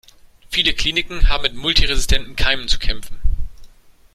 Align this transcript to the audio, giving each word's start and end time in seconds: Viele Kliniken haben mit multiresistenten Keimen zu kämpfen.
Viele 0.49 0.73
Kliniken 0.73 1.29
haben 1.29 1.43
mit 1.43 1.53
multiresistenten 1.53 2.35
Keimen 2.35 2.67
zu 2.67 2.79
kämpfen. 2.79 3.19